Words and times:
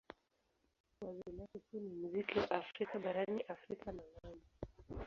Wazo 1.01 1.31
lake 1.37 1.59
kuu 1.71 1.79
ni 1.79 1.89
muziki 1.95 2.39
wa 2.39 2.45
Kiafrika 2.47 2.99
barani 2.99 3.41
Afrika 3.47 3.91
na 3.91 4.01
ng'ambo. 4.03 4.43